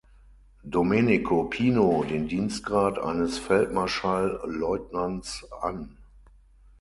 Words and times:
Domenico 0.63 1.43
Pino 1.47 2.03
den 2.03 2.27
Dienstgrad 2.27 2.97
eines 2.97 3.37
Feldmarschallleutnants 3.37 5.45
an. 5.61 5.95